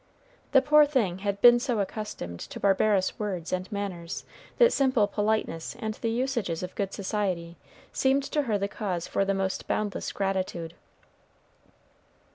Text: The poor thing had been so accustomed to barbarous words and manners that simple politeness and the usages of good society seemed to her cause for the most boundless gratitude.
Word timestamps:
The 0.51 0.63
poor 0.63 0.83
thing 0.87 1.19
had 1.19 1.39
been 1.41 1.59
so 1.59 1.77
accustomed 1.79 2.39
to 2.39 2.59
barbarous 2.59 3.19
words 3.19 3.53
and 3.53 3.71
manners 3.71 4.25
that 4.57 4.73
simple 4.73 5.05
politeness 5.05 5.75
and 5.77 5.93
the 5.93 6.09
usages 6.09 6.63
of 6.63 6.73
good 6.73 6.91
society 6.91 7.55
seemed 7.93 8.23
to 8.23 8.41
her 8.49 8.67
cause 8.67 9.05
for 9.07 9.23
the 9.25 9.35
most 9.35 9.67
boundless 9.67 10.11
gratitude. 10.11 10.73